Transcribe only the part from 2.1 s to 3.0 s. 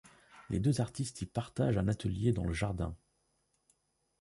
dans le jardin.